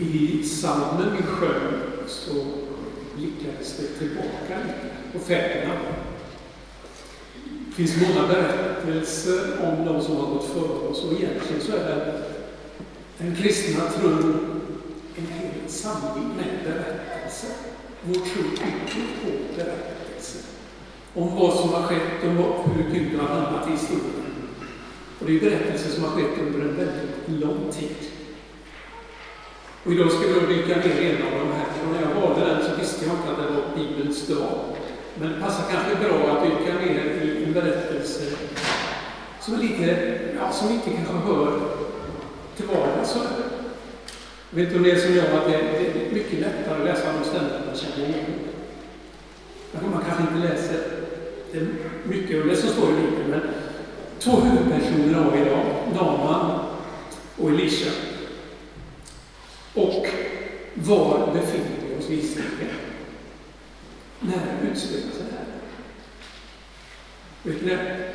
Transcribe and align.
I 0.00 0.42
salmen 0.42 1.16
vi 1.16 1.22
sjöng 1.22 1.72
så 2.06 2.32
blickades 3.16 3.76
det 3.76 3.98
tillbaka 3.98 4.58
på 5.12 5.18
fäderna. 5.18 5.74
Det 7.68 7.74
finns 7.74 8.08
många 8.08 8.28
berättelser 8.28 9.40
om 9.62 9.84
de 9.84 10.02
som 10.02 10.16
har 10.16 10.26
gått 10.26 10.44
före 10.44 10.88
oss 10.88 11.04
och 11.04 11.12
egentligen 11.12 11.62
så 11.62 11.76
är 11.76 12.22
den 13.18 13.36
kristna 13.36 13.84
tron 13.90 14.62
en 15.16 15.26
hel 15.26 15.70
samling 15.70 16.28
med 16.36 16.64
berättelser. 16.64 17.50
Vår 18.02 18.14
tro 18.14 18.42
bygger 18.42 19.06
på 19.22 19.30
berättelser 19.56 20.40
om 21.14 21.36
vad 21.36 21.54
som 21.54 21.68
har 21.68 21.82
skett 21.82 22.24
och 22.24 22.70
hur 22.70 22.90
Gud 22.92 23.20
har 23.20 23.28
handlat 23.28 23.68
i 23.68 23.70
historien. 23.70 24.32
Och 25.20 25.26
det 25.26 25.36
är 25.36 25.40
berättelser 25.40 25.90
som 25.90 26.04
har 26.04 26.10
skett 26.10 26.38
under 26.46 26.60
en 26.60 26.76
väldigt 26.76 27.40
lång 27.40 27.72
tid. 27.72 28.15
Och 29.86 29.92
idag 29.92 30.12
ska 30.12 30.20
vi 30.26 30.54
dyka 30.54 30.76
ner 30.76 31.00
i 31.00 31.10
en 31.10 31.22
av 31.22 31.38
de 31.38 31.52
här. 31.52 31.66
Och 31.84 31.92
när 31.92 32.02
jag 32.02 32.20
valde 32.20 32.46
den 32.46 32.64
så 32.64 32.80
visste 32.80 33.06
jag 33.06 33.14
inte 33.14 33.30
att 33.30 33.36
det 33.36 33.54
var 33.54 33.62
Bibelns 33.76 34.26
dag. 34.26 34.58
Men 35.14 35.32
det 35.32 35.40
passar 35.40 35.64
kanske 35.72 36.08
bra 36.08 36.30
att 36.30 36.44
dyka 36.44 36.74
ner 36.74 37.04
i 37.24 37.44
en 37.44 37.52
berättelse 37.52 38.22
som 39.40 39.54
är 39.54 39.58
lite, 39.58 40.18
ja, 40.38 40.52
som 40.52 40.70
inte 40.70 40.90
kanske 40.90 41.14
hör 41.14 41.60
till 42.56 42.66
vardags. 42.66 43.16
Jag 44.50 44.56
vet 44.56 44.64
inte 44.66 44.76
om 44.76 44.82
det 44.82 44.90
är 44.90 44.96
som 44.96 45.14
jag, 45.14 45.26
att 45.26 45.46
det 45.46 45.54
är 45.54 46.12
mycket 46.12 46.40
lättare 46.40 46.78
att 46.78 46.84
läsa 46.84 47.12
de 47.12 47.28
ställen 47.28 47.62
man 47.66 47.76
känner 47.76 48.08
igen. 48.08 48.26
Men 49.72 49.90
man 49.90 50.02
kanske 50.08 50.22
inte 50.22 50.48
läser 50.48 50.80
det 51.52 51.66
mycket 52.04 52.40
av 52.40 52.48
det 52.48 52.56
som 52.56 52.68
står 52.68 52.90
i 52.90 52.92
Bibeln, 52.92 53.30
men 53.30 53.40
två 54.18 54.30
huvudpersoner 54.30 55.14
har 55.14 55.30
vi 55.30 55.38
idag, 55.38 55.64
Naman 55.94 56.58
och 57.36 57.50
Elisha. 57.50 58.15
Var 60.86 61.34
befinner 61.34 61.76
vi 61.88 61.98
oss 61.98 62.10
i 62.10 62.14
Israel? 62.14 62.74
När 64.20 64.70
utspelar 64.72 65.00
sig 65.00 65.24
det 65.30 65.36
här? 65.36 65.46
Vet 67.42 67.62
ni 67.62 67.68
det? 67.68 68.06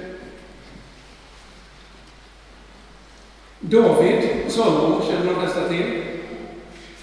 David 3.59 4.29
och 4.45 4.51
Salomo 4.51 5.01
känner 5.05 5.25
de 5.25 5.39
flesta 5.39 5.69
till. 5.69 6.03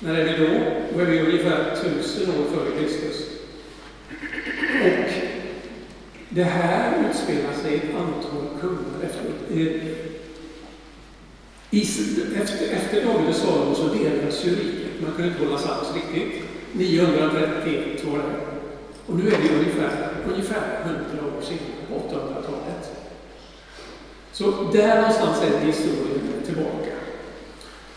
När 0.01 0.15
är 0.15 0.25
vi 0.25 0.47
då? 0.47 0.55
Då 0.95 1.01
är 1.01 1.07
vi 1.07 1.21
ungefär 1.21 1.77
tusen 1.77 2.31
år 2.31 2.45
före 2.55 2.81
Kristus. 2.81 3.27
Och 4.85 5.13
det 6.29 6.45
här 6.45 7.11
utspelar 7.11 7.53
sig 7.53 7.75
ett 7.75 7.95
antal 7.97 8.61
kungar 8.61 9.03
efter, 9.03 9.23
efter, 12.43 12.67
efter 12.73 13.05
David 13.05 13.29
och 13.29 13.35
Salomo 13.35 13.75
så 13.75 13.89
delas 13.89 14.45
ju 14.45 14.51
riket. 14.51 14.88
Man 15.03 15.13
kunde 15.13 15.29
inte 15.29 15.45
hålla 15.45 15.59
sams 15.59 15.95
riktigt. 15.95 16.45
931 16.73 18.05
var 18.05 18.19
det. 18.19 18.25
Och 19.07 19.15
nu 19.15 19.27
är 19.27 19.31
det 19.31 19.59
ungefär, 19.59 20.09
ungefär 20.33 20.81
100 20.85 21.01
år 21.27 21.43
senare, 21.43 21.89
800-talet. 21.91 22.93
Så 24.33 24.45
där 24.73 24.97
någonstans 24.97 25.43
är 25.43 25.67
historien 25.67 26.43
tillbaka. 26.47 26.95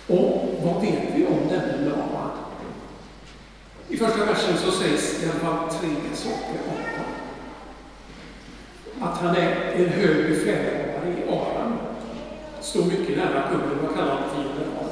Och 0.07 0.59
vad 0.63 0.81
vet 0.81 1.15
vi 1.15 1.25
om 1.25 1.47
denne 1.49 1.89
Naman? 1.89 2.31
I 3.89 3.97
första 3.97 4.25
versen 4.25 4.57
så 4.57 4.71
sägs 4.71 5.21
det 5.21 5.29
att 5.29 5.41
fall 5.41 5.69
tre 5.69 5.89
saker 6.13 6.59
om 6.67 6.77
honom. 6.77 7.11
Att 9.01 9.17
han 9.17 9.35
är 9.35 9.73
en 9.75 9.89
hög 9.89 10.29
befälhavare 10.29 11.09
i 11.09 11.29
Aram. 11.29 11.73
Står 12.61 12.85
mycket 12.85 13.17
nära 13.17 13.49
kungen, 13.51 13.77
vad 13.81 13.95
kallar 13.95 14.15
han 14.15 14.29
för 14.29 14.37
general? 14.37 14.90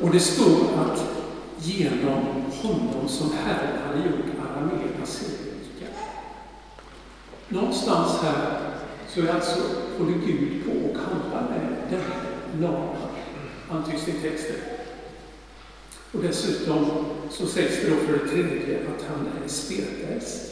Och 0.00 0.10
det 0.10 0.20
står 0.20 0.60
att 0.78 1.04
genom 1.58 2.42
honom 2.62 3.08
som 3.08 3.30
Herren 3.32 3.82
hade 3.86 3.98
gjort 3.98 4.26
arameerna 4.48 5.06
segerrika. 5.06 5.86
Någonstans 7.48 8.22
här 8.22 8.60
så 9.08 9.20
är 9.20 9.34
alltså, 9.34 9.60
håller 9.98 10.12
Gud 10.26 10.64
på 10.64 10.70
och 10.70 10.96
handlar 10.96 11.50
med 11.50 11.76
denne 11.90 12.68
Naman, 12.68 12.96
antyds 13.70 14.08
i 14.08 14.12
texten. 14.12 14.56
Och 16.12 16.22
dessutom 16.22 16.86
så 17.30 17.46
sägs 17.46 17.82
det 17.82 17.90
då 17.90 17.96
för 17.96 18.12
det 18.12 18.30
tredje 18.30 18.78
att 18.78 19.04
han 19.08 19.28
är 19.44 19.48
spetälsk. 19.48 20.50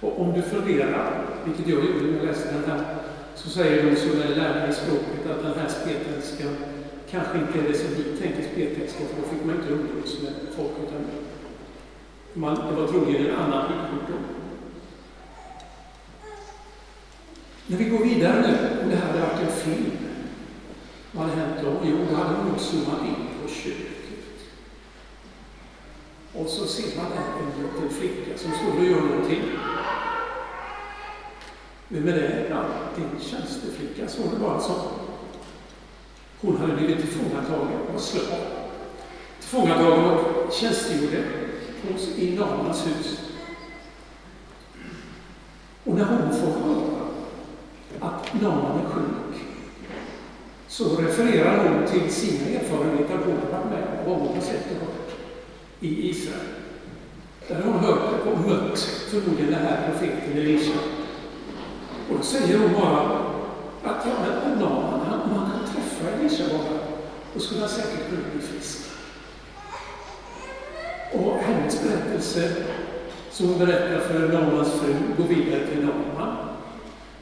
Och 0.00 0.20
om 0.20 0.32
du 0.32 0.42
funderar, 0.42 1.26
vilket 1.44 1.68
jag 1.68 1.84
gjorde 1.84 2.06
när 2.06 2.16
jag 2.16 2.26
läste 2.26 2.52
den 2.52 2.70
här, 2.70 2.96
så 3.34 3.50
säger 3.50 3.90
de 3.90 3.96
som 3.96 4.10
är 4.10 4.36
lärare 4.36 4.70
i 4.70 4.74
språket 4.74 5.30
att 5.30 5.42
den 5.42 5.54
här 5.58 5.68
spetälskan 5.68 6.56
kanske 7.12 7.38
inte 7.38 7.58
är 7.58 7.72
det 7.72 7.78
som 7.78 7.88
vi 7.96 8.02
tänker 8.02 8.42
speltexter, 8.52 9.04
för 9.06 9.22
då 9.22 9.28
fick 9.28 9.44
man 9.44 9.54
inte 9.54 9.72
umgås 9.72 10.22
med 10.22 10.32
folk, 10.56 10.70
utan 10.86 11.04
man, 12.34 12.54
det 12.54 12.80
var 12.80 12.88
troligen 12.88 13.26
en 13.26 13.36
annan 13.36 13.68
sjukdom. 13.68 14.24
När 17.66 17.78
vi 17.78 17.84
går 17.84 17.98
vidare 17.98 18.40
nu, 18.40 18.82
om 18.82 18.88
det 18.90 18.96
här 18.96 19.06
hade 19.06 19.20
varit 19.20 19.40
en 19.40 19.56
film, 19.56 19.90
vad 21.12 21.24
hade 21.24 21.40
hänt 21.40 21.56
då? 21.62 21.72
Jo, 21.84 21.98
då 22.10 22.16
hade 22.16 22.36
man 22.36 22.48
nog 22.48 22.60
zoomat 22.60 23.00
in 23.00 23.26
på 23.42 23.48
köket. 23.48 23.88
Och 26.34 26.46
så 26.46 26.66
ser 26.66 26.96
man 26.96 27.10
där 27.10 27.18
en 27.18 27.62
liten 27.62 27.98
flicka 27.98 28.38
som 28.38 28.52
står 28.52 28.78
och 28.78 28.84
gör 28.84 29.00
någonting. 29.00 29.42
Vem 31.88 32.08
är 32.08 32.12
det? 32.12 32.46
Ja, 32.50 32.64
det 32.96 33.02
är 33.02 33.06
en 33.06 33.20
tjänsteflicka, 33.20 34.08
så 34.08 34.22
det 34.22 34.40
bara 34.40 34.60
så. 34.60 34.91
Hon 36.42 36.56
hade 36.56 36.72
blivit 36.72 36.96
tillfångatagen 37.00 37.78
av 37.94 37.98
slav. 37.98 38.38
Tillfångatagen 39.40 40.04
och 40.04 40.52
tjänstgjorde 40.52 41.24
i 42.16 42.36
Namans 42.36 42.86
hus. 42.86 43.20
Och 45.84 45.94
när 45.94 46.04
hon 46.04 46.32
får 46.32 46.46
höra 46.46 47.02
att 48.00 48.42
Naman 48.42 48.80
är 48.80 48.90
sjuk 48.90 49.42
så 50.68 50.96
refererar 50.96 51.68
hon 51.68 51.86
till 51.86 52.12
sina 52.12 52.58
erfarenheter. 52.60 53.18
Hon 53.24 53.36
har 53.36 53.58
varit 53.58 53.70
med 53.70 53.98
och 54.04 54.10
vad 54.10 54.20
hon 54.20 54.34
har 54.34 54.42
sett 54.42 54.66
och 54.70 54.86
hört 54.86 55.10
i 55.80 56.10
Israel. 56.10 56.46
Där 57.48 57.54
har 57.54 57.72
hon 57.72 57.84
hört 57.84 58.26
och 58.26 58.50
mött 58.50 58.78
förmodligen 58.78 59.52
den 59.52 59.62
här 59.62 59.90
profeten 59.90 60.32
Elisha. 60.38 60.78
Och 62.10 62.16
då 62.16 62.22
säger 62.22 62.58
hon 62.58 62.72
bara 62.72 63.00
att 63.84 64.06
ja, 64.06 64.12
men 64.44 64.58
Naman, 64.58 65.00
han, 65.06 65.30
han 65.30 65.61
kan 66.02 66.28
träffa 66.28 66.58
bara, 66.58 66.78
då 67.34 67.40
skulle 67.40 67.60
han 67.60 67.68
säkert 67.68 68.08
kunna 68.08 68.22
bli 68.32 68.42
frisk. 68.42 68.78
Och 71.12 71.38
hennes 71.38 71.82
berättelse, 71.82 72.52
som 73.30 73.48
hon 73.48 73.58
berättar 73.58 73.98
för 73.98 74.28
Namans 74.28 74.72
fru, 74.72 74.94
går 75.16 75.24
vidare 75.24 75.66
till 75.66 75.84
Naman. 75.84 76.36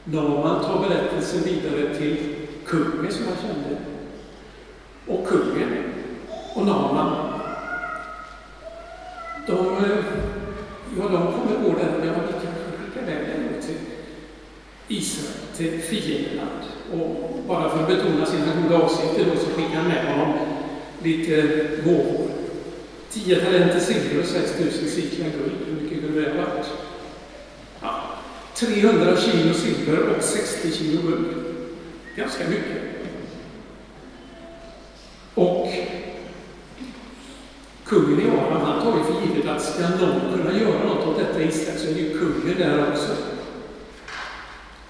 Naman 0.03 0.63
tar 0.63 0.89
berättelsen 0.89 1.41
vidare 1.41 1.95
till 1.95 2.35
kungen 2.65 3.11
som 3.11 3.25
han 3.25 3.35
kände. 3.41 3.77
Och 5.07 5.27
kungen 5.27 5.93
och 6.55 6.65
Naman, 6.65 7.31
de, 9.47 9.55
ja, 10.97 11.03
de 11.03 11.31
kommer 11.31 11.63
gå 11.63 11.79
där 11.79 11.97
men 11.99 12.07
ja, 12.07 12.13
vi 12.27 12.33
kanske 12.33 12.71
skickar 12.77 13.01
iväg 13.01 13.27
den 13.27 13.61
till 13.61 13.77
Israel, 14.87 15.33
till 15.57 15.81
fiendeland. 15.81 16.70
Och 16.93 17.39
bara 17.47 17.69
för 17.69 17.83
att 17.83 17.87
betona 17.87 18.25
sina 18.25 18.45
goda 18.61 18.83
avsikter 18.83 19.25
då 19.25 19.39
så 19.39 19.45
skickar 19.45 19.75
han 19.75 19.87
med 19.87 20.05
honom 20.05 20.33
lite 21.03 21.41
gåvor. 21.85 22.27
10 23.09 23.35
talenter 23.35 23.79
silver 23.79 24.19
och 24.19 24.25
6 24.25 24.59
000 24.59 24.71
siklar 24.71 25.27
guld. 25.29 25.51
Hur 25.65 25.81
mycket 25.81 26.01
guld 26.01 26.15
det 26.15 26.33
varit? 26.33 26.65
Ja, 27.81 28.03
300 28.55 29.17
kilo 29.17 29.53
silver 29.53 29.99
och 30.17 30.23
60 30.23 30.71
kilo 30.71 31.01
guld. 31.01 31.27
Ganska 32.15 32.43
mycket. 32.49 32.81
Och 35.33 35.67
kungen 37.85 38.21
i 38.21 38.29
Aram, 38.29 38.61
han 38.61 38.81
tar 38.81 38.97
ju 38.97 39.03
för 39.03 39.27
givet 39.27 39.49
att 39.49 39.61
ska 39.61 39.89
någon 39.89 40.37
kunna 40.37 40.59
göra 40.59 40.83
något 40.83 41.07
åt 41.07 41.17
detta 41.17 41.41
Israel 41.41 41.79
så 41.79 41.87
är 41.87 41.93
det 41.93 41.99
ju 41.99 42.19
kungen 42.19 42.57
där 42.57 42.91
också. 42.91 43.11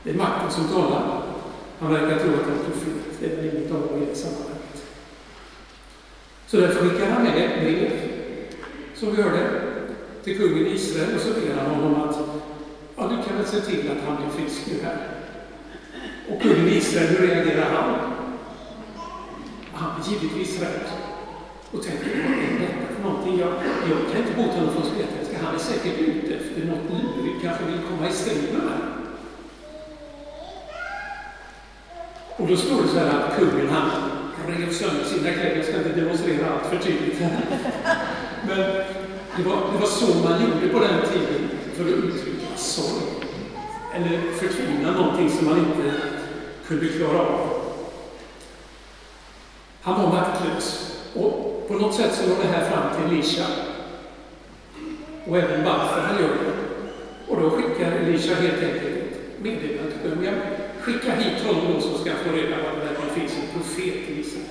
Det 0.04 0.10
är 0.10 0.14
makten 0.14 0.52
som 0.52 0.68
talar. 0.68 1.21
Han 1.82 1.94
verkar 1.94 2.20
tro 2.20 2.34
att 2.34 2.50
han 2.50 2.72
är 2.72 2.80
fel. 2.80 2.94
Det 3.20 3.26
är 3.26 3.36
väl 3.36 3.46
inget 3.46 3.72
av 3.72 4.02
i 4.02 4.06
det 4.06 4.16
sammanhanget. 4.16 4.84
Så 6.48 6.58
därför 6.58 6.90
skickar 6.90 7.12
han 7.12 7.24
med 7.24 7.38
ett 7.38 7.62
brev, 7.62 7.92
som 8.96 9.16
vi 9.16 9.22
hörde, 9.22 9.62
till 10.24 10.38
kungen 10.38 10.68
i 10.68 10.72
Israel 10.72 11.16
och 11.16 11.22
så 11.22 11.34
ber 11.34 11.56
han 11.62 11.76
honom 11.76 12.02
att 12.02 12.18
ja, 12.96 13.04
du 13.04 13.28
kan 13.28 13.38
väl 13.38 13.46
se 13.46 13.60
till 13.60 13.92
att 13.92 14.08
han 14.08 14.18
blir 14.18 14.30
frisk 14.30 14.68
nu 14.68 14.84
här. 14.84 14.98
Och 16.30 16.42
kungen 16.42 16.68
i 16.68 16.76
Israel, 16.76 17.08
hur 17.08 17.28
reagerar 17.28 17.70
han? 17.72 18.00
Han 19.74 19.92
blir 19.96 20.14
givetvis 20.14 20.62
rädd 20.62 20.88
och 21.72 21.84
tänker, 21.84 22.06
vad 22.06 22.38
är 22.38 22.60
detta 22.60 22.94
för 22.96 23.04
någonting? 23.04 23.40
Jag, 23.40 23.54
jag 23.90 24.12
kan 24.12 24.22
inte 24.22 24.36
bota 24.38 24.60
honom 24.60 24.74
från 24.74 24.86
spetälska. 24.86 25.38
Han 25.44 25.56
är 25.56 25.60
säkert 25.60 26.00
ute 26.00 26.36
efter 26.36 26.66
något 26.66 26.90
lurigt, 26.90 27.44
kanske 27.44 27.66
vill 27.66 27.82
komma 27.90 28.10
i 28.10 28.14
strid 28.14 28.54
med 28.54 28.64
mig. 28.64 29.01
Och 32.38 32.48
då 32.48 32.56
står 32.56 32.82
det 32.82 32.88
så 32.88 33.00
här 33.00 33.20
att 33.20 33.40
kungen 33.40 33.70
han, 33.70 33.92
rev 34.48 34.74
sönder 34.74 35.04
sina 35.04 35.32
kläder. 35.32 35.56
Jag 35.56 35.66
ska 35.66 35.78
inte 35.78 35.90
demonstrera 35.90 36.46
allt 36.50 36.66
för 36.70 36.78
tydligt 36.78 37.20
här. 37.20 37.40
Men 38.48 38.58
det 39.36 39.44
var, 39.50 39.56
det 39.74 39.80
var 39.80 39.88
så 39.88 40.30
man 40.30 40.42
gjorde 40.42 40.74
på 40.74 40.80
den 40.80 41.02
tiden 41.14 41.50
för 41.74 41.84
att 41.84 41.90
uttrycka 41.90 42.56
sorg. 42.56 43.04
Eller 43.96 44.32
förtvina 44.32 44.92
någonting 44.92 45.30
som 45.30 45.46
man 45.46 45.58
inte 45.58 45.94
kunde 46.68 46.88
klara 46.88 47.20
av. 47.20 47.50
Han 49.82 50.02
var 50.02 50.10
maktlös. 50.10 50.96
Och 51.14 51.66
på 51.68 51.74
något 51.74 51.96
sätt 51.96 52.14
så 52.14 52.30
når 52.30 52.36
det 52.42 52.48
här 52.48 52.70
fram 52.70 52.96
till 52.96 53.14
Elisha. 53.14 53.46
Och 55.28 55.38
även 55.38 55.64
varför 55.64 56.02
han 56.02 56.22
gör 56.22 56.30
det. 56.30 56.52
Och 57.28 57.42
då 57.42 57.50
skickar 57.50 57.92
Elisha 57.92 58.36
helt 58.36 58.64
enkelt 58.64 59.02
meddelandet 59.38 59.42
meddelande 59.42 59.92
till 59.92 60.12
kungen, 60.12 60.36
Skicka 60.82 61.16
hit 61.16 61.44
honom 61.46 61.74
då 61.74 61.82
så 61.82 61.98
ska 61.98 62.10
han 62.12 62.20
få 62.20 62.36
reda 62.36 62.56
på 62.58 62.68
att 62.68 63.08
det 63.08 63.20
finns 63.20 63.38
en 63.38 63.48
profet 63.54 64.10
i 64.10 64.20
Israel. 64.20 64.46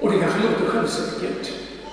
Och 0.00 0.12
det 0.12 0.18
kanske 0.18 0.40
låter 0.42 0.66
självsäkert. 0.66 1.52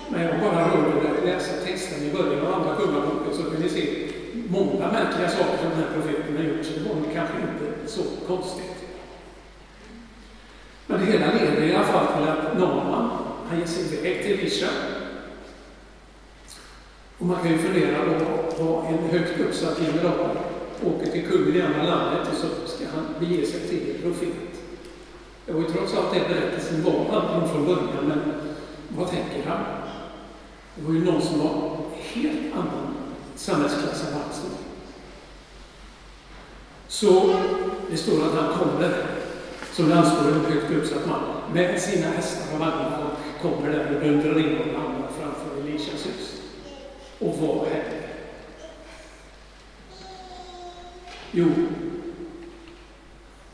Men 0.09 0.21
jag 0.21 0.39
bara 0.39 0.67
råder 0.67 1.25
läsa 1.25 1.65
texten 1.65 2.03
i 2.03 2.13
början 2.13 2.45
av 2.45 2.53
Andra 2.53 2.75
Kungaboken 2.75 3.33
så 3.33 3.43
kan 3.43 3.61
ni 3.61 3.69
se 3.69 4.07
många 4.49 4.91
märkliga 4.91 5.29
saker 5.29 5.57
som 5.57 5.69
den 5.69 5.79
här 5.79 5.93
profeten 5.93 6.37
har 6.37 6.43
gjort. 6.43 6.65
Så 6.65 6.71
det 6.79 6.89
var 6.89 7.13
kanske 7.13 7.35
inte 7.37 7.91
så 7.91 8.01
konstigt. 8.27 8.75
Men 10.87 10.99
det 10.99 11.05
hela 11.05 11.25
leder 11.25 11.63
i 11.63 11.75
alla 11.75 11.85
fall 11.85 12.07
till 12.07 12.29
att 12.29 12.59
Naman, 12.59 13.09
han 13.49 13.59
ger 13.59 13.65
sig 13.65 13.97
iväg 13.97 14.23
till 14.23 14.39
Elisha. 14.39 14.67
Och 17.17 17.25
man 17.25 17.41
kan 17.41 17.51
ju 17.51 17.57
fundera 17.57 17.97
på 18.05 18.63
vad 18.63 18.85
en 18.85 19.09
högt 19.09 19.39
uppsatt 19.39 19.79
general 19.81 20.37
åker 20.85 21.11
till 21.11 21.27
kungen 21.27 21.55
i 21.55 21.61
andra 21.61 21.83
landet 21.83 22.27
och 22.31 22.37
så 22.37 22.47
ska 22.75 22.85
han 22.95 23.05
bege 23.19 23.45
sig 23.45 23.59
till 23.59 23.95
en 23.95 24.01
profet. 24.01 24.53
Det 25.45 25.53
var 25.53 25.61
ju 25.61 25.67
trots 25.67 25.93
allt 25.93 26.13
den 26.13 26.23
berättelsen 26.29 26.83
var 26.83 27.05
han 27.11 27.49
från 27.49 27.65
början, 27.65 28.07
men 28.07 28.21
vad 28.97 29.09
tänker 29.09 29.49
han? 29.49 29.63
Det 30.75 30.85
var 30.85 30.93
ju 30.93 31.05
någon 31.05 31.21
som 31.21 31.39
var 31.39 31.77
helt 32.13 32.53
annan 32.53 32.95
samhällsklass 33.35 34.07
än 34.07 34.13
hans. 34.13 34.41
Så 36.87 37.35
det 37.91 37.97
står 37.97 38.25
att 38.25 38.35
han 38.35 38.57
kommer 38.59 38.81
som 39.73 39.89
det 39.89 39.95
en 39.95 40.45
högt 40.45 40.71
uppsatt 40.71 41.05
man 41.07 41.21
med 41.53 41.81
sina 41.81 42.07
hästar 42.07 42.53
och 42.53 42.59
vagnar 42.59 42.93
kommer 43.41 43.71
där 43.71 43.95
och 43.95 44.01
dundrar 44.01 44.39
in 44.39 44.57
och 44.57 44.81
hamnar 44.81 45.09
framför 45.19 45.61
Elishas 45.61 46.05
hus. 46.05 46.41
Och 47.19 47.37
vad 47.39 47.67
händer? 47.67 48.12
Jo, 51.35 51.47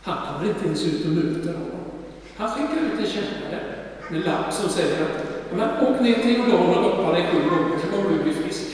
han 0.01 0.17
kommer 0.27 0.49
inte 0.49 0.65
ens 0.65 0.83
ut 0.85 1.05
och 1.05 1.11
möter 1.11 1.53
honom. 1.53 1.81
Han 2.37 2.49
skickar 2.49 2.85
ut 2.85 2.99
en 2.99 3.05
kännare 3.05 3.63
med 4.09 4.25
lapp 4.25 4.53
som 4.53 4.69
säger 4.69 5.05
att 5.05 5.25
men, 5.55 5.87
åk 5.87 6.01
ner 6.01 6.13
till 6.13 6.37
Jordan 6.37 6.77
och 6.77 6.83
doppa 6.83 7.11
dig 7.11 7.29
sju 7.31 7.49
gånger 7.49 7.79
så 7.79 7.87
kommer 7.87 8.17
du 8.17 8.23
bli 8.23 8.33
frisk. 8.33 8.67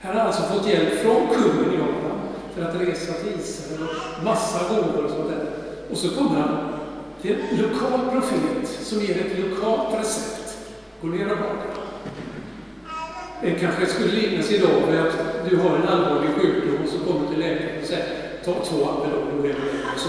Han 0.00 0.16
har 0.16 0.24
alltså 0.24 0.42
fått 0.42 0.68
hjälp 0.68 1.02
från 1.02 1.28
kungen 1.28 1.72
i 1.72 1.76
Jordan 1.76 2.20
för 2.54 2.62
att 2.62 2.80
resa 2.80 3.12
till 3.12 3.40
Israel 3.40 3.88
och 4.18 4.24
massa 4.24 4.74
gåvor 4.74 5.04
och 5.04 5.10
sånt 5.10 5.28
där. 5.28 5.46
Och 5.90 5.96
så 5.96 6.08
kommer 6.08 6.40
han 6.40 6.78
till 7.22 7.36
en 7.50 7.56
lokal 7.56 8.00
profet 8.10 8.68
som 8.68 9.00
ger 9.00 9.26
ett 9.26 9.38
lokalt 9.38 10.00
recept. 10.00 10.58
Gå 11.02 11.08
ner 11.08 11.32
och 11.32 11.38
baka. 11.38 11.82
Det 13.42 13.54
kanske 13.54 13.86
skulle 13.86 14.12
liknas 14.12 14.50
idag 14.50 14.82
med 14.90 15.00
att 15.06 15.50
du 15.50 15.56
har 15.56 15.76
en 15.76 15.88
allvarlig 15.88 16.30
sjukdom 16.34 16.84
och 16.84 16.88
så 16.88 16.98
kommer 16.98 17.28
till 17.28 17.38
läkaren 17.38 17.80
och 17.82 17.86
säger 17.86 18.04
ta 18.44 18.52
två 18.52 18.88
Alvedon 18.88 19.40
och 19.40 19.46
är 19.46 19.54
så. 19.96 20.08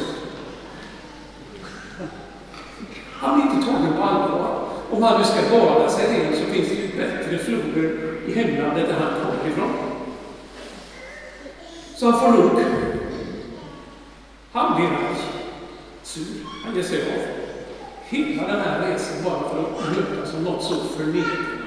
Han 3.12 3.36
blir 3.36 3.52
inte 3.52 3.72
tagen 3.72 3.94
på 3.98 4.04
allvar. 4.04 4.60
Om 4.92 5.04
han 5.04 5.20
nu 5.20 5.26
ska 5.26 5.58
bada 5.58 5.90
sig 5.90 6.06
ren 6.08 6.34
så 6.34 6.54
finns 6.54 6.70
det 6.70 6.76
ju 6.76 6.88
bättre 6.88 7.38
floder 7.38 8.20
i 8.28 8.34
hemlandet 8.34 8.88
där 8.88 8.96
han 8.96 9.14
kommer 9.22 9.52
ifrån. 9.52 9.72
Så 11.96 12.12
han 12.12 12.20
får 12.20 12.42
nog. 12.42 12.62
Han 14.52 14.76
blir 14.76 14.88
arg, 14.88 15.18
sur, 16.04 16.24
han 16.66 16.76
ger 16.76 16.84
sig 16.84 17.02
av. 17.02 17.26
Hela 18.04 18.48
den 18.48 18.62
här 18.62 18.88
resan 18.88 19.24
bara 19.24 19.50
för 19.50 19.60
att 19.60 19.98
mötas 19.98 20.32
som 20.32 20.44
något 20.44 20.64
så 20.64 20.76
förnedrande. 20.76 21.63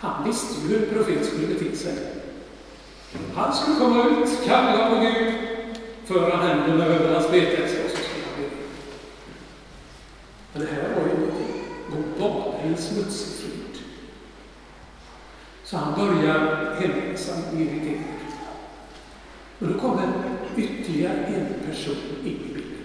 Han 0.00 0.24
visste 0.24 0.60
ju 0.60 0.68
hur 0.68 0.82
en 0.82 0.94
profet 0.94 1.26
skulle 1.26 1.46
bete 1.46 1.76
sig. 1.76 1.94
Han 3.34 3.54
skulle 3.54 3.76
komma 3.76 4.04
ut, 4.04 4.44
kalla 4.44 4.90
på 4.90 5.00
Gud, 5.00 5.34
föra 6.04 6.36
händerna 6.36 6.84
över 6.84 7.14
hans 7.14 7.30
beteshästar 7.30 7.84
och 7.84 7.90
så 7.90 7.96
skulle 7.96 8.24
han 8.24 8.42
be. 8.42 8.50
Men 10.52 10.62
det 10.62 10.68
här 10.72 10.94
var 10.94 11.06
ju 11.06 11.10
ingenting. 11.10 11.64
De 11.90 12.20
badade 12.20 12.64
i 12.64 12.68
en 12.68 12.76
smutsig 12.76 13.40
flod. 13.40 13.84
Så 15.64 15.76
han 15.76 15.94
börjar 15.94 16.74
hemresan 16.80 17.42
irriterad. 17.58 18.04
Och 19.58 19.66
då 19.66 19.80
kommer 19.80 20.12
ytterligare 20.56 21.26
en 21.26 21.70
person 21.70 21.96
in 22.24 22.26
i 22.26 22.54
bilden. 22.54 22.84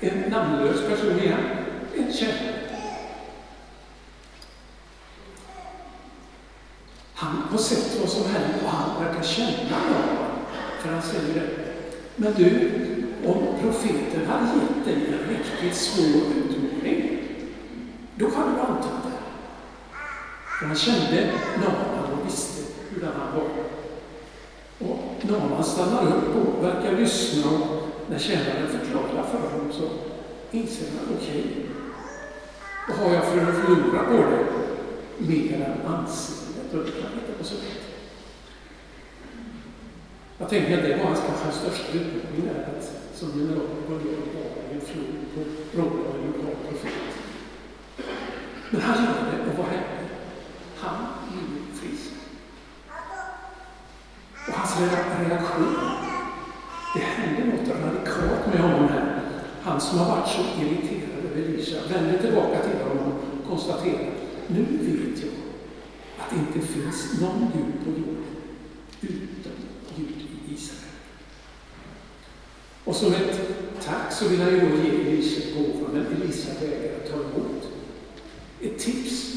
En 0.00 0.30
namnlös 0.30 0.80
person 0.88 1.18
igen, 1.18 1.40
en 1.96 2.12
kärlek. 2.12 2.65
Han 7.18 7.42
har 7.50 7.58
sett 7.58 8.00
vad 8.00 8.08
som 8.10 8.24
händer 8.24 8.60
och 8.64 8.70
han 8.70 9.04
verkar 9.04 9.22
känna 9.22 9.78
någon. 9.90 10.26
För 10.80 10.88
han 10.88 11.02
säger 11.02 11.34
det. 11.34 11.48
Men 12.16 12.32
du, 12.36 12.70
om 13.26 13.46
profeten 13.60 14.26
hade 14.26 14.46
gett 14.46 14.84
dig 14.84 14.94
en 14.94 15.28
riktigt 15.28 15.76
svår 15.76 16.22
utmaning, 16.36 17.18
då 18.16 18.24
hade 18.24 18.50
du 18.50 18.60
antagit 18.60 19.02
det. 19.04 19.18
För 20.58 20.66
han 20.66 20.76
kände 20.76 21.30
Naman 21.56 22.12
och 22.12 22.26
visste 22.26 22.62
hur 22.90 23.02
han 23.02 23.34
var. 23.34 23.48
Och 24.88 25.30
Naman 25.30 25.64
stannar 25.64 26.06
upp 26.06 26.36
och 26.36 26.64
verkar 26.64 26.92
lyssna 26.92 27.50
och 27.50 27.88
när 28.10 28.18
tjänaren 28.18 28.68
förklarar 28.68 29.24
för 29.30 29.38
honom 29.38 29.72
så 29.72 29.88
inser 30.50 30.86
han, 30.98 31.16
okej, 31.16 31.40
okay, 31.40 31.62
vad 32.88 32.98
har 32.98 33.14
jag 33.14 33.24
för 33.24 33.38
att 33.38 33.64
förlora 33.64 34.04
på 34.04 34.30
det? 34.30 34.46
Mer 35.18 35.54
än 35.54 35.90
anseendet 36.74 37.40
och 37.40 37.46
så 37.46 37.54
Jag 40.38 40.48
tänker 40.48 40.78
att 40.78 40.84
det 40.84 40.96
var 40.96 41.04
hans 41.04 41.20
kanske 41.20 41.60
största 41.60 41.92
utmaning 41.92 42.44
där, 42.46 42.62
att 42.62 42.92
som 43.14 43.28
general 43.40 43.66
gå 43.88 43.94
ner 43.94 44.16
vara 44.34 44.70
i 44.70 44.74
en 44.74 44.80
flod 44.80 45.06
på 45.34 45.40
rollen 45.78 46.06
av 46.06 46.14
en 46.14 46.26
lokal 46.26 46.56
profet. 46.68 46.92
Men 48.70 48.80
han 48.80 49.04
gör 49.04 49.12
det, 49.12 49.50
och 49.50 49.58
vad 49.58 49.66
händer? 49.66 50.08
Han 50.76 51.06
blir 51.28 51.80
frisk. 51.80 52.10
Och 54.48 54.54
hans 54.54 54.80
reaktion, 54.80 55.76
det 56.94 57.00
hände 57.00 57.44
något 57.44 57.68
radikalt 57.68 58.46
med 58.46 58.58
honom 58.62 58.88
här. 58.88 59.20
Han 59.62 59.80
som 59.80 59.98
har 59.98 60.16
varit 60.16 60.28
så 60.28 60.40
irriterad 60.60 61.24
över 61.24 61.42
Elisha 61.42 61.78
vänder 61.92 62.18
tillbaka 62.18 62.58
till 62.58 62.88
honom 62.88 63.12
och 63.12 63.48
konstaterar, 63.48 64.10
nu 64.46 64.62
vet 64.62 65.24
jag 65.24 65.45
att 66.18 66.30
det 66.30 66.36
inte 66.36 66.68
finns 66.68 67.20
någon 67.20 67.50
Gud 67.54 67.84
på 67.84 67.90
jorden 68.00 68.24
utan 69.00 69.52
Gud 69.96 70.08
i 70.08 70.54
Israel. 70.54 70.92
Och 72.84 72.96
som 72.96 73.12
ett 73.12 73.40
tack 73.84 74.12
så 74.12 74.28
vill 74.28 74.40
han 74.40 74.50
ju 74.50 74.60
då 74.60 74.66
ge 74.66 74.90
Elisa 74.90 75.40
gåvan, 75.54 75.90
men 75.92 76.22
Elisa 76.22 76.50
vägrar 76.60 76.98
ta 77.10 77.16
emot. 77.16 77.68
Ett 78.60 78.78
tips. 78.78 79.32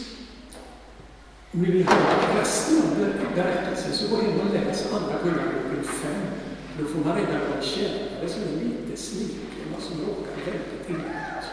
Om 1.51 1.62
ni 1.62 1.71
vill 1.71 1.88
höra 1.88 2.41
resten 2.41 2.77
av 2.77 3.36
berättelsen 3.36 3.93
så 3.93 4.15
gå 4.15 4.21
hem 4.21 4.39
och 4.39 4.53
läs 4.53 4.93
Andra 4.93 5.17
Kungaboken 5.17 5.83
5. 5.83 6.12
Då 6.79 6.86
får 6.86 7.00
man 7.00 7.15
reda 7.15 7.39
på 7.39 7.57
en 7.57 7.63
tjänare 7.63 8.29
som 8.29 8.41
är 8.41 8.63
lite 8.63 9.01
sniken 9.01 9.74
och 9.77 9.83
som 9.83 10.00
råkar 10.00 10.36
väldigt 10.45 10.89
illa 10.89 11.00
ut. 11.00 11.45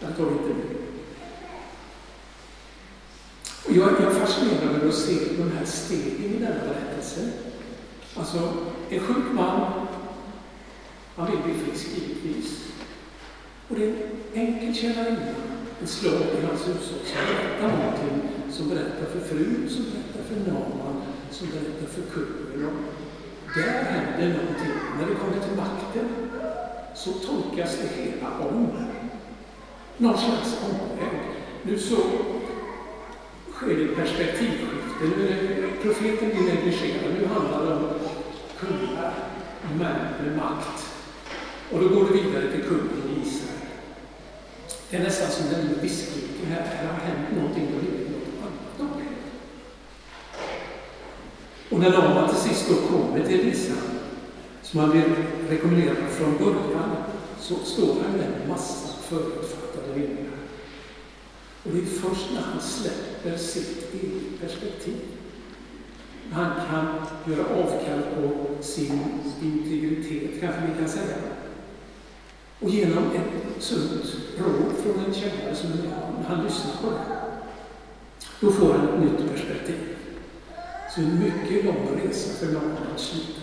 Den 0.00 0.12
tar 0.12 0.32
inte 0.32 0.48
nu. 0.48 0.89
Och 3.70 3.76
jag, 3.76 3.92
jag 3.92 4.02
är 4.02 4.20
fascinerad 4.20 4.74
över 4.76 4.88
att 4.88 4.94
se 4.94 5.14
de 5.38 5.52
här 5.58 5.64
stegen 5.64 6.24
i 6.24 6.38
denna 6.38 6.60
berättelse. 6.60 7.30
Alltså, 8.16 8.52
en 8.90 9.00
sjuk 9.00 9.32
man, 9.32 9.60
han 11.16 11.30
vill 11.30 11.40
bli 11.44 11.64
frisk 11.64 11.88
givetvis. 11.94 12.64
Och 13.68 13.76
det 13.76 13.84
är 13.84 13.88
en 13.88 14.48
enkel 14.48 14.74
tjänarinna, 14.74 15.34
en 15.80 15.86
slav 15.86 16.12
i 16.12 16.46
hans 16.46 16.68
hushåll, 16.68 17.02
som 17.06 17.18
berättar 17.26 17.78
någonting, 17.78 18.28
som 18.50 18.68
berättar 18.68 19.06
för 19.12 19.20
frun, 19.20 19.68
som 19.70 19.84
berättar 19.84 20.22
för 20.28 20.52
Naman, 20.52 21.02
som 21.30 21.48
berättar 21.48 21.86
för 21.86 22.02
kungen. 22.02 22.66
Och 22.66 22.72
där 23.56 23.82
händer 23.82 24.38
någonting. 24.38 24.74
När 24.98 25.06
det 25.06 25.14
kommer 25.14 25.46
till 25.46 25.56
makten 25.56 26.08
så 26.94 27.12
tolkas 27.12 27.78
det 27.78 28.02
hela 28.02 28.48
om. 28.48 28.68
Någon 29.96 30.18
slags 30.18 30.56
omväg. 30.64 31.20
Nu 31.62 31.78
så 31.78 31.96
sker 33.60 33.76
det 33.76 33.84
ett 33.84 33.96
perspektivskifte. 33.96 35.04
Profeten 35.82 36.28
blir 36.30 36.54
negligerad. 36.54 37.14
Nu 37.20 37.26
handlar 37.26 37.66
det 37.66 37.74
om 37.74 37.88
kungar, 38.60 39.14
män 39.78 39.96
med 40.22 40.36
makt. 40.36 40.86
Och 41.72 41.80
då 41.80 41.88
går 41.88 42.04
det 42.04 42.12
vidare 42.12 42.52
till 42.52 42.62
kungen 42.62 43.02
i 43.16 43.28
Israel. 43.28 43.60
Det 44.90 44.96
är 44.96 45.02
nästan 45.02 45.30
som 45.30 45.44
den 45.50 45.80
viskning 45.82 46.24
här, 46.48 46.62
här 46.62 46.86
har 46.86 47.00
hänt 47.00 47.36
någonting, 47.36 47.66
på 47.66 47.78
blir 47.78 47.90
något 47.90 48.42
annat 48.42 49.00
Och 51.70 51.80
när 51.80 51.90
Naman 51.90 52.28
till 52.28 52.38
sist 52.38 52.68
då 52.68 52.74
kommer 52.74 53.26
till 53.26 53.40
Elisa, 53.40 53.74
som 54.62 54.80
han 54.80 54.90
blev 54.90 55.16
rekommenderad 55.48 55.96
från 56.10 56.36
början, 56.38 56.96
så 57.40 57.54
står 57.54 57.94
han 58.02 58.12
med 58.12 58.26
en 58.42 58.48
massa 58.48 58.88
förutfattade 59.02 59.88
meningar. 59.94 60.40
Och 61.64 61.70
det 61.72 61.78
är 61.78 61.84
först 61.84 62.26
när 62.34 62.40
han 62.40 62.60
släpper 62.60 63.36
sitt 63.36 63.94
eget 63.94 64.40
perspektiv, 64.40 64.96
när 66.30 66.36
han 66.36 66.66
kan 66.70 66.86
göra 67.32 67.46
avkall 67.46 68.02
på 68.14 68.62
sin 68.62 69.00
integritet, 69.42 70.40
kanske 70.40 70.60
vi 70.60 70.78
kan 70.78 70.88
säga, 70.88 71.16
och 72.60 72.70
genom 72.70 73.04
ett 73.04 73.62
sunt 73.62 74.16
råd 74.38 74.72
från 74.82 75.04
en 75.04 75.14
källa 75.14 75.54
som 75.54 75.70
när 75.70 76.28
han 76.28 76.44
lyssnar 76.44 76.72
på 76.82 76.90
det, 76.90 77.16
då 78.40 78.52
får 78.52 78.74
han 78.74 78.88
ett 78.88 79.00
nytt 79.00 79.30
perspektiv. 79.30 79.96
Så 80.94 81.00
en 81.00 81.18
mycket 81.18 81.64
lång 81.64 82.00
resa 82.04 82.32
för 82.32 82.52
någon 82.52 82.76
att 82.94 83.00
sluta 83.00 83.40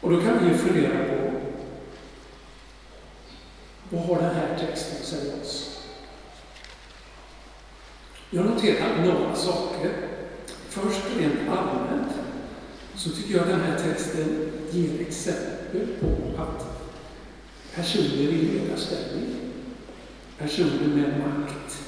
Och 0.00 0.10
då 0.10 0.20
kan 0.20 0.38
vi 0.38 0.50
ju 0.50 0.54
fundera 0.56 1.04
på 1.04 1.30
vad 3.90 4.02
har 4.02 4.22
den 4.22 4.34
här 4.34 4.58
texten 4.58 4.96
att 5.00 5.06
säga 5.06 5.34
oss? 5.42 5.80
Jag 8.30 8.46
noterar 8.46 9.04
några 9.04 9.34
saker. 9.34 9.92
Först 10.68 11.02
rent 11.18 11.48
allmänt 11.48 12.12
så 12.94 13.10
tycker 13.10 13.36
jag 13.36 13.46
den 13.48 13.60
här 13.60 13.78
texten 13.78 14.52
ger 14.70 15.00
exempel 15.00 15.86
på 16.00 16.42
att 16.42 16.66
personer 17.74 18.18
i 18.18 18.58
ledarställning, 18.58 19.36
personer 20.38 20.88
med 20.88 21.18
makt, 21.18 21.82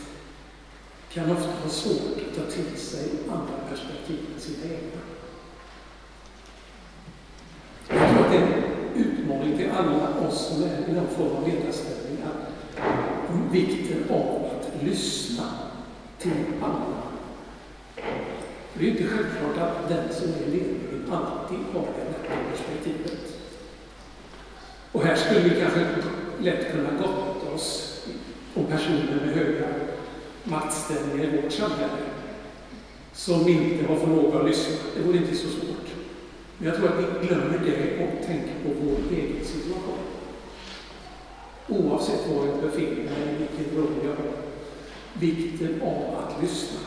kan 1.12 1.30
ofta 1.30 1.50
ha 1.62 1.68
svårt 1.68 2.16
att 2.16 2.36
ta 2.36 2.50
till 2.50 2.80
sig 2.80 3.08
andra 3.30 3.68
perspektiv 3.70 4.18
än 4.34 4.40
sina 4.40 4.64
egna. 4.64 5.02
Jag 7.88 8.10
tror 8.10 8.24
att 8.24 8.32
det 8.32 8.38
är 8.38 8.42
en 8.42 8.64
utmaning 8.94 9.56
till 9.56 9.70
alla 9.70 10.11
oss 10.32 10.46
som 10.46 10.62
är 10.62 10.88
i 10.88 10.92
någon 10.92 11.06
form 11.16 11.36
av 11.36 11.48
ledarställning, 11.48 12.18
att 12.24 13.52
vikten 13.52 14.04
av 14.10 14.44
att 14.44 14.84
lyssna 14.84 15.44
till 16.18 16.44
alla. 16.62 17.02
Det 18.74 18.86
är 18.86 18.90
inte 18.90 19.04
självklart 19.04 19.58
att 19.58 19.88
den 19.88 20.12
som 20.12 20.28
är 20.28 20.50
ledningen 20.50 21.12
alltid 21.12 21.58
har 21.72 21.82
det 21.82 22.04
rätta 22.04 22.34
perspektivet. 22.50 23.18
Och 24.92 25.02
här 25.02 25.16
skulle 25.16 25.40
vi 25.40 25.60
kanske 25.60 25.86
lätt 26.40 26.72
kunna 26.72 26.90
gotta 26.90 27.54
oss 27.54 28.00
om 28.54 28.66
personer 28.66 29.20
med 29.26 29.34
höga 29.34 29.66
maktställningar 30.44 31.24
i 31.24 31.42
vårt 31.42 31.52
samhälle 31.52 32.02
som 33.12 33.48
inte 33.48 33.86
har 33.86 33.96
förmåga 33.96 34.38
att 34.38 34.46
lyssna. 34.46 34.76
Det 34.96 35.02
vore 35.02 35.16
inte 35.16 35.36
så 35.36 35.48
svårt. 35.48 35.86
Men 36.58 36.68
jag 36.68 36.76
tror 36.76 36.88
att 36.88 36.98
vi 36.98 37.26
glömmer 37.26 37.60
det 37.64 38.04
och 38.04 38.26
tänker 38.26 38.54
på 38.64 38.70
vår 38.84 39.16
egen 39.16 39.44
situation. 39.44 40.21
Oavsett 41.72 42.28
var 42.28 42.46
jag 42.46 42.62
befinner 42.62 43.02
mig, 43.02 43.36
vilken 43.38 43.76
roll 43.76 43.92
jag 44.04 44.10
har. 44.10 44.32
Vikten 45.12 45.82
av 45.82 46.16
att 46.18 46.42
lyssna 46.42 46.80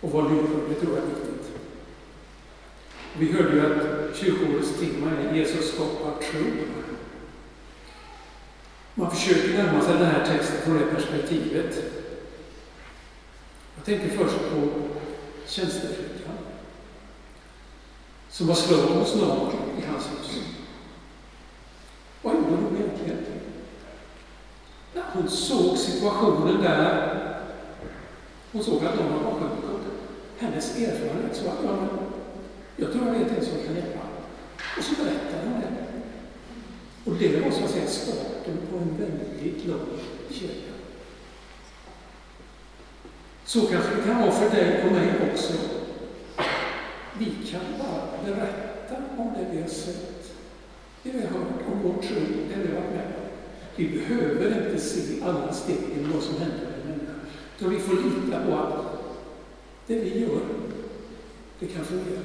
och 0.00 0.10
vara 0.10 0.28
lyhörd, 0.28 0.68
det 0.68 0.74
tror 0.74 0.96
jag 0.96 1.04
är 1.04 1.08
viktigt. 1.08 1.50
Vi 3.18 3.32
hörde 3.32 3.52
ju 3.52 3.60
att 3.60 4.16
kyrkoårets 4.16 4.80
tema 4.80 5.10
är 5.10 5.34
Jesus 5.34 5.74
skapar 5.74 6.22
tro. 6.22 6.44
Man 8.94 9.10
försöker 9.10 9.58
närma 9.58 9.82
sig 9.82 9.94
den 9.94 10.06
här 10.06 10.26
texten 10.26 10.56
från 10.64 10.78
det 10.78 10.86
perspektivet. 10.86 11.82
Jag 13.76 13.84
tänker 13.84 14.16
först 14.16 14.50
på 14.50 14.68
tjänsteflickan 15.46 16.36
som 18.30 18.46
var 18.46 18.54
slav 18.54 18.98
hos 18.98 19.14
någon 19.14 19.52
i 19.78 19.86
hans 19.90 20.06
hus. 20.06 20.42
Vad 22.22 22.34
gjorde 22.34 22.48
hon 22.48 22.76
egentligen? 22.76 23.24
Ja, 24.94 25.02
hon 25.12 25.28
såg 25.28 25.78
situationen 25.96 26.62
där. 26.62 27.18
Hon 28.52 28.64
såg 28.64 28.84
att 28.84 28.94
någon 28.94 29.24
var 29.24 29.32
sjuk. 29.32 29.50
Hennes 30.38 30.78
erfarenhet 30.78 31.36
så 31.36 31.48
att 31.48 31.58
ja, 31.64 31.76
jag 32.76 32.92
tror 32.92 33.06
jag 33.06 33.12
vet 33.12 33.38
en 33.38 33.44
som 33.44 33.58
kan 33.66 33.74
hjälpa. 33.74 34.00
Och 34.78 34.84
så 34.84 34.94
berättade 34.94 35.42
hon 35.44 35.60
det. 35.60 35.76
Och 37.10 37.16
det 37.16 37.44
var 37.44 37.50
så 37.50 37.64
att 37.64 37.70
säga 37.70 37.86
starten 37.86 38.58
på 38.70 38.76
en 38.76 38.96
väldigt 38.98 39.66
lång 39.66 39.98
kedja. 40.30 40.72
Så 43.44 43.60
kanske 43.60 43.96
det 43.96 44.02
kan 44.02 44.20
vara 44.20 44.30
för 44.30 44.50
dig 44.50 44.84
och 44.86 44.92
mig 44.92 45.10
också. 45.32 45.52
Vi 47.18 47.24
kan 47.50 47.60
bara 47.78 48.24
berätta 48.24 48.96
om 49.16 49.32
det 49.38 49.46
vi 49.52 49.60
har 49.60 49.68
sett, 49.68 50.32
det 51.02 51.10
vi 51.10 51.20
har 51.20 51.28
hört, 51.28 51.66
om 51.72 51.82
vår 51.82 52.02
tro, 52.02 52.20
det 52.48 52.62
vi 52.62 52.74
har 52.74 52.80
varit 52.80 52.94
med. 52.94 53.15
Vi 53.76 53.88
behöver 53.88 54.64
inte 54.64 54.82
se 54.82 55.22
alla 55.22 55.52
stegen 55.52 56.12
vad 56.14 56.22
som 56.22 56.36
händer 56.38 56.56
med 56.56 56.86
människa. 56.86 57.12
utan 57.56 57.70
vi 57.70 57.78
får 57.78 57.94
lita 57.94 58.46
på 58.46 58.56
att 58.56 58.96
det 59.86 59.94
vi 59.94 60.20
gör, 60.20 60.40
det 61.58 61.66
kan 61.66 61.84
fungera. 61.84 62.20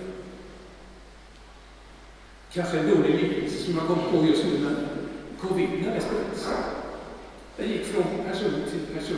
Kanske 2.53 2.79
en 2.79 2.89
dålig 2.89 3.21
liknelse 3.21 3.63
som 3.63 3.73
jag 3.73 3.87
kom 3.87 3.99
på 4.11 4.27
just 4.27 4.45
nu, 4.45 4.59
men 4.59 4.75
covid 5.39 5.69
när 5.85 5.95
det 5.95 6.01
spreds. 6.01 6.49
Det 7.57 7.65
gick 7.65 7.85
från 7.85 8.03
person 8.03 8.61
till 8.71 8.95
person. 8.95 9.17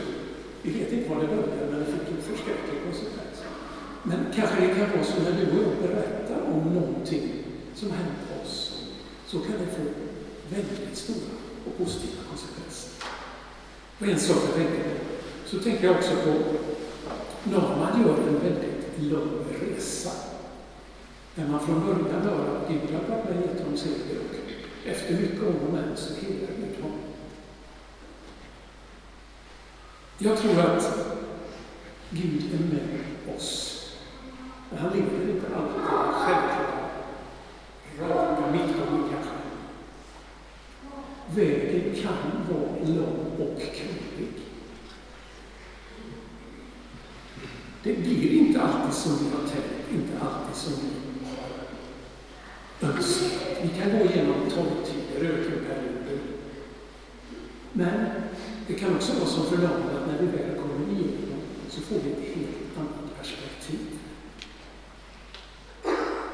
Vi 0.62 0.70
vet 0.70 0.92
inte 0.92 1.08
var 1.08 1.20
det 1.20 1.26
började, 1.26 1.70
men 1.70 1.80
det 1.80 1.86
fick 1.86 2.08
en 2.08 2.22
förskräcklig 2.22 2.80
konsekvens. 2.84 3.38
Men 4.02 4.18
kanske 4.34 4.60
det 4.60 4.74
kan 4.74 4.90
vara 4.90 5.04
så 5.04 5.22
när 5.22 5.32
du 5.32 5.58
och 5.58 5.64
jag 5.64 5.90
berättar 5.90 6.42
om 6.42 6.74
någonting 6.74 7.28
som 7.74 7.90
hänt 7.90 8.42
oss, 8.42 8.82
så 9.26 9.38
kan 9.38 9.52
det 9.52 9.76
få 9.76 9.82
väldigt 10.48 10.96
stora 10.96 11.44
och 11.66 11.78
positiva 11.84 12.22
konsekvenser. 12.30 12.90
Och 13.98 14.06
en 14.06 14.20
sak 14.20 14.36
jag 14.46 14.54
tänker 14.54 14.82
på, 14.82 14.90
så 15.46 15.58
tänker 15.58 15.84
jag 15.84 15.96
också 15.96 16.16
på 16.16 16.34
när 17.44 17.60
man 17.60 18.02
gör 18.02 18.16
en 18.28 18.38
väldigt 18.38 19.12
lång 19.12 19.44
resa 19.60 20.10
när 21.34 21.48
man 21.48 21.60
från 21.60 21.80
början 21.80 22.22
hör 22.22 22.56
att 22.56 22.68
Gud 22.68 22.80
har 22.80 23.16
varit 23.16 23.24
med 23.24 23.42
gett 23.42 23.60
honom 23.60 23.76
seger 23.76 24.18
och 24.18 24.90
efter 24.90 25.14
mycket 25.14 25.42
om 25.42 25.56
och 25.56 25.72
men 25.72 25.96
så 25.96 26.14
hedrar 26.14 26.54
Gud 26.56 26.82
honom. 26.82 26.98
Jag 30.18 30.38
tror 30.38 30.60
att 30.60 31.06
Gud 32.10 32.54
är 32.54 32.74
med 32.74 33.36
oss. 33.36 33.80
Men 34.70 34.78
han 34.78 34.92
lever 34.92 35.30
inte 35.30 35.56
alltid 35.56 35.82
självklara, 35.82 36.88
raka 38.00 38.52
mittgången 38.52 39.08
kanske. 39.12 39.34
Vägen 41.34 41.93
kan 42.04 42.56
vara 42.56 42.96
lång 42.96 43.26
och 43.38 43.58
krokig. 43.60 44.28
Det 47.82 47.92
blir 47.92 48.32
inte 48.32 48.60
alltid 48.62 48.94
som 48.94 49.12
vi 49.18 49.24
har 49.24 49.48
tänkt, 49.48 49.92
inte 49.92 50.24
alltid 50.24 50.56
som 50.56 50.72
vi 50.72 51.04
önskat. 52.86 53.58
Vi 53.62 53.68
kan 53.68 53.90
gå 53.90 54.04
igenom 54.04 54.50
torrtider, 54.50 55.30
ökenperioder. 55.30 56.18
Men 57.72 58.06
det 58.66 58.74
kan 58.74 58.96
också 58.96 59.12
vara 59.12 59.26
som 59.26 59.46
för 59.46 59.56
någon 59.56 59.96
att 59.96 60.06
när 60.06 60.18
vi 60.20 60.26
väl 60.26 60.58
kommer 60.60 60.92
igenom 60.92 61.40
så 61.68 61.80
får 61.80 61.96
vi 62.04 62.10
ett 62.10 62.36
helt 62.36 62.78
annat 62.78 63.18
perspektiv. 63.18 63.98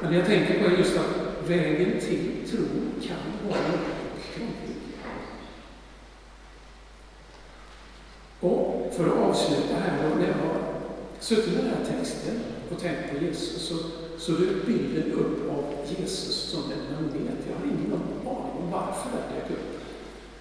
Men 0.01 0.11
det 0.11 0.17
jag 0.17 0.27
tänker 0.27 0.59
på 0.59 0.65
är 0.65 0.77
just 0.77 0.97
att 0.97 1.49
vägen 1.49 1.99
till 1.99 2.49
tro 2.49 2.65
kan 3.07 3.49
vara 3.49 3.59
och 3.59 4.35
krånglig. 4.35 4.81
Och 8.39 8.90
för 9.01 9.09
att 9.09 9.29
avsluta 9.29 9.75
här, 9.75 10.15
när 10.19 10.27
jag 10.27 10.33
har 10.33 10.61
suttit 11.19 11.53
med 11.53 11.63
den 11.63 11.73
här 11.73 11.97
texten 11.97 12.39
och 12.71 12.79
tänkt 12.81 13.11
på 13.11 13.25
Jesus 13.25 13.67
så 13.67 13.75
så 14.21 14.31
dök 14.31 14.65
bilden 14.65 15.11
upp 15.11 15.51
av 15.51 15.63
Jesus 15.97 16.35
som 16.35 16.63
en 16.63 16.95
magnet. 16.95 17.37
Jag 17.49 17.59
har 17.59 17.65
ingen 17.65 17.93
aning 17.93 18.63
om 18.63 18.71
varför 18.71 19.09
den 19.09 19.35
dök 19.35 19.51
upp. 19.51 19.81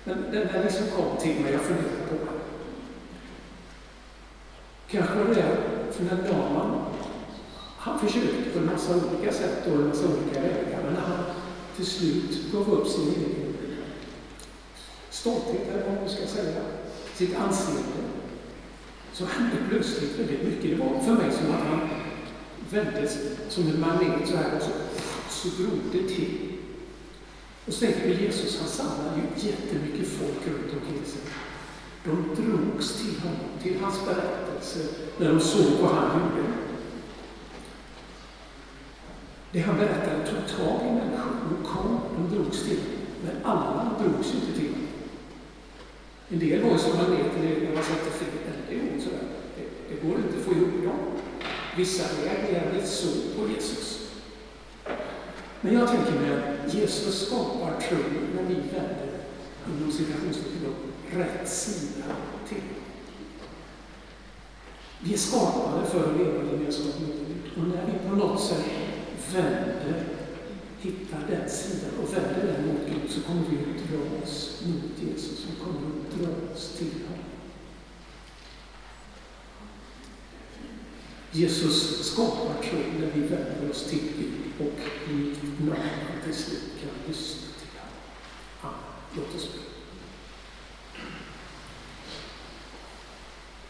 Men 0.04 0.22
den 0.22 0.46
där 0.46 0.64
liksom 0.64 0.86
kom 0.96 1.16
till 1.20 1.40
mig, 1.40 1.52
jag 1.52 1.60
funderade 1.60 2.06
på 2.08 2.14
den. 2.14 2.40
Kanske 4.90 5.18
var 5.18 5.34
det 5.34 5.56
för 5.92 6.04
här 6.04 6.22
Dalman, 6.28 6.84
han 7.78 7.98
försökte 7.98 8.50
på 8.52 8.58
en 8.58 8.66
massa 8.66 8.92
olika 8.94 9.32
sätt 9.32 9.66
och 9.66 9.72
en 9.72 9.88
massa 9.88 10.04
olika 10.04 10.40
vägar, 10.40 10.82
men 10.84 10.94
när 10.94 11.00
han 11.00 11.24
till 11.76 11.86
slut 11.86 12.52
gav 12.52 12.72
upp 12.72 12.88
sin 12.88 13.08
egen 13.08 13.54
stolthet, 15.10 15.68
eller 15.68 15.84
vad 15.86 16.00
man 16.00 16.08
ska 16.08 16.26
säga, 16.26 16.60
sitt 17.14 17.36
anseende, 17.36 17.99
så 19.12 19.24
hände 19.24 19.56
plötsligt 19.68 20.18
väldigt 20.18 20.42
mycket. 20.44 20.70
Det 20.70 20.84
var 20.84 21.00
för 21.00 21.12
mig 21.12 21.30
som 21.32 21.54
att 21.54 21.66
han 21.66 21.88
vändes 22.70 23.18
som 23.48 23.68
en 23.68 23.80
magnet 23.80 24.28
så 24.28 24.36
här 24.36 24.56
och 24.56 24.62
så, 24.62 24.70
så 25.28 25.62
drog 25.62 25.80
det 25.92 26.08
till. 26.08 26.38
Och 27.66 27.72
så 27.72 27.86
tänker 27.86 28.08
vi 28.08 28.24
Jesus, 28.24 28.60
han 28.60 28.68
samlade 28.68 29.16
ju 29.16 29.48
jättemycket 29.48 30.08
folk 30.08 30.46
runt 30.46 30.72
omkring 30.72 31.04
sig. 31.04 31.20
De 32.04 32.42
drogs 32.42 32.92
till 32.92 33.20
honom, 33.20 33.50
till 33.62 33.80
hans 33.80 34.04
berättelse, 34.04 34.78
när 35.18 35.28
de 35.28 35.40
såg 35.40 35.80
vad 35.82 35.94
han 35.94 36.20
gjorde. 36.20 36.48
Det 39.52 39.60
han 39.60 39.76
berättade 39.76 40.26
tog 40.26 40.56
tag 40.56 40.80
i 40.86 40.92
människor. 40.92 41.34
De 41.50 41.68
kom, 41.68 42.00
de 42.16 42.36
drogs 42.36 42.62
till 42.62 42.78
Men 43.24 43.44
alla 43.44 43.90
drogs 44.02 44.34
inte 44.34 44.58
till 44.58 44.72
honom. 44.72 44.89
En 46.32 46.38
del 46.38 46.62
var 46.62 46.70
ju 46.70 46.78
som 46.78 46.96
magneter 46.96 47.60
när 47.64 47.74
man 47.74 47.84
satte 47.84 48.10
fel 48.10 48.28
ände 48.46 48.74
ihop 48.74 49.02
sådär. 49.02 49.26
Det, 49.56 49.94
det 49.94 50.08
går 50.08 50.16
inte 50.18 50.38
att 50.38 50.44
få 50.44 50.52
ihop 50.52 50.84
dem. 50.84 50.98
Vissa 51.76 52.04
reagerade 52.24 52.86
så 52.86 53.08
på 53.36 53.48
Jesus. 53.48 54.10
Men 55.60 55.74
jag 55.74 55.88
tänker 55.88 56.12
mig 56.12 56.30
att 56.32 56.74
Jesus 56.74 57.26
skapar 57.26 57.80
tro 57.80 57.98
när 58.34 58.42
vi 58.42 58.54
vänder, 58.54 59.10
inom 59.68 59.92
citationstecken, 59.92 60.74
rätt 61.12 61.48
sida 61.48 62.04
till. 62.48 62.62
Vi 65.00 65.14
är 65.14 65.18
skapade 65.18 65.86
för 65.86 66.10
att 66.10 66.16
leva 66.18 66.42
i 66.42 66.52
gemenskap 66.52 67.00
med 67.00 67.10
Gud. 67.10 67.52
Och 67.56 67.68
när 67.68 67.86
vi 67.86 68.08
på 68.08 68.16
något 68.16 68.42
sätt 68.42 68.64
vänder, 69.32 70.04
hittar 70.80 71.26
den 71.28 71.50
sidan 71.50 71.90
och 72.02 72.14
vänder 72.14 72.46
den 72.46 72.66
mot 72.66 72.80
Gud 72.88 73.10
så 73.10 73.20
kommer 73.20 73.42
vi 73.50 73.56
att 73.56 73.90
dra 73.90 74.22
oss 74.22 74.62
mot 74.66 75.08
Jesus. 75.08 75.46
Vi 75.50 75.64
kommer 75.64 75.78
att 75.78 76.18
dra 76.18 76.54
oss 76.54 76.74
till 76.78 76.92
honom. 76.92 77.24
Jesus 81.32 82.06
skapar 82.12 82.62
tro 82.62 82.78
när 83.00 83.10
vi 83.14 83.20
vänder 83.20 83.70
oss 83.70 83.84
till 83.84 84.02
Gud 84.18 84.66
och 84.66 84.80
likt 85.12 85.42
Naman 85.60 86.24
till 86.24 86.34
slut 86.34 86.70
kan 86.80 87.08
lyssna 87.08 87.48
till 87.58 87.80
honom. 88.60 88.78
Låt 89.16 89.34
oss 89.34 89.48
be. 89.52 89.60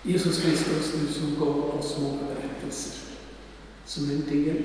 Jesus 0.03 0.43
Kristus, 0.43 0.93
du 0.93 1.13
som 1.13 1.37
gav 1.39 1.79
oss 1.79 1.99
många 2.01 2.23
berättelser 2.23 3.11
som 3.85 4.11
en 4.11 4.25
del 4.29 4.57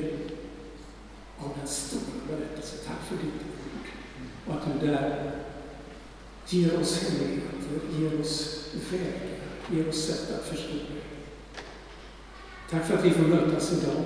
av 1.40 1.52
den 1.60 1.68
stora 1.68 2.28
berättelsen. 2.28 2.80
Tack 2.88 3.02
för 3.08 3.16
ditt 3.16 3.34
ord. 3.34 3.88
Och 4.48 4.54
att 4.54 4.82
du 4.82 4.88
där 4.88 5.32
ger 6.48 6.80
oss 6.80 7.04
hemligheter, 7.04 8.00
ger 8.00 8.22
oss 8.22 8.66
vägar, 8.92 9.40
ger 9.72 9.90
oss 9.90 10.06
sätt 10.06 10.40
att 10.40 10.46
förstå 10.46 10.74
dig. 10.74 11.02
Tack 12.70 12.88
för 12.88 12.98
att 12.98 13.06
vi 13.06 13.10
får 13.10 13.28
mötas 13.28 13.74
idag, 13.74 14.04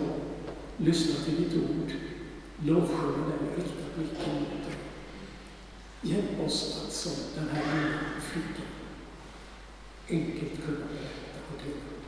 lyssna 0.78 1.26
till 1.26 1.36
ditt 1.44 1.54
ord, 1.54 1.92
lovsjunga 2.66 3.28
dig 3.28 3.38
och 3.52 3.58
rikta 3.58 3.84
blicken 3.96 4.34
mot 4.34 4.50
dig. 4.50 4.76
Hjälp 6.02 6.40
oss 6.46 6.84
att 6.86 6.94
som 6.94 7.14
den 7.36 7.50
här 7.50 7.76
lilla 7.76 8.00
flickan 8.22 8.70
enkelt 10.10 10.66
kunna 10.66 10.78
berätta 10.78 11.40
och 11.52 11.62
dela 11.64 11.99